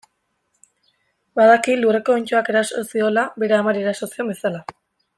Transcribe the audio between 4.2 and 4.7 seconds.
bezala.